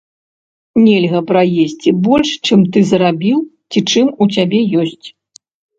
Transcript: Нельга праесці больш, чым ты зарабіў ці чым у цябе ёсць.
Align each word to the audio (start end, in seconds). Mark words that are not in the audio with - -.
Нельга 0.85 1.21
праесці 1.33 1.89
больш, 2.07 2.29
чым 2.45 2.59
ты 2.73 2.79
зарабіў 2.95 3.37
ці 3.71 3.79
чым 3.89 4.07
у 4.21 4.35
цябе 4.37 4.59
ёсць. 4.85 5.07